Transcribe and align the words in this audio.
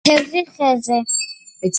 თევზი 0.07 0.41
ხეზე 0.55 0.97